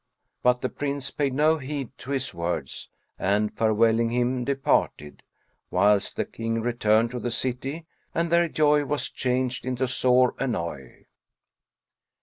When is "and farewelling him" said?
3.19-4.43